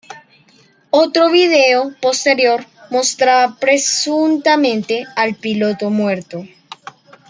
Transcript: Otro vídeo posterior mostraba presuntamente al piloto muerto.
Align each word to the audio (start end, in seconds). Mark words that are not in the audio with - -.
Otro 0.89 1.29
vídeo 1.29 1.93
posterior 2.01 2.65
mostraba 2.89 3.55
presuntamente 3.59 5.05
al 5.15 5.35
piloto 5.35 5.91
muerto. 5.91 6.43